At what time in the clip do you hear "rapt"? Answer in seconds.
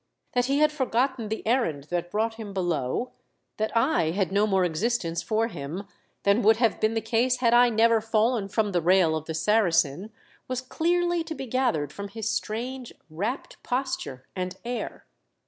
13.11-13.61